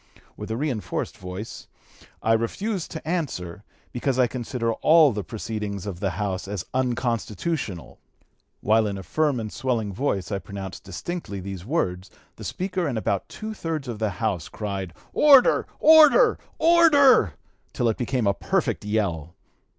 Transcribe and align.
With 0.35 0.49
a 0.49 0.57
reinforced 0.57 1.15
voice 1.19 1.67
'I 2.23 2.33
refuse 2.33 2.87
to 2.87 3.07
answer, 3.07 3.63
because 3.91 4.17
I 4.17 4.25
consider 4.25 4.73
all 4.73 5.11
the 5.11 5.23
proceedings 5.23 5.85
of 5.85 5.99
the 5.99 6.09
House 6.17 6.47
as 6.47 6.65
unconstitutional' 6.73 7.99
While 8.61 8.87
in 8.87 8.97
a 8.97 9.03
firm 9.03 9.39
and 9.39 9.53
swelling 9.53 9.93
voice 9.93 10.31
I 10.31 10.39
pronounced 10.39 10.83
distinctly 10.85 11.39
these 11.39 11.65
words, 11.67 12.09
the 12.37 12.43
Speaker 12.43 12.87
and 12.87 12.97
about 12.97 13.29
two 13.29 13.53
thirds 13.53 13.87
of 13.87 13.99
the 13.99 14.09
House 14.17 14.49
cried, 14.49 14.93
'order! 15.13 15.67
order! 15.79 16.39
order!' 16.57 17.35
till 17.71 17.87
it 17.87 17.97
became 17.97 18.25
a 18.25 18.33
perfect 18.33 18.83
yell. 18.83 19.35